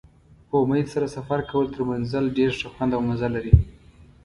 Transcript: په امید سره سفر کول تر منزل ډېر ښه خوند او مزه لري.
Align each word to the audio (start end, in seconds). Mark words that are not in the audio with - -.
په 0.47 0.55
امید 0.63 0.85
سره 0.93 1.07
سفر 1.15 1.39
کول 1.49 1.65
تر 1.73 1.81
منزل 1.91 2.23
ډېر 2.37 2.51
ښه 2.59 2.67
خوند 2.73 2.91
او 2.95 3.01
مزه 3.09 3.27
لري. 3.35 3.53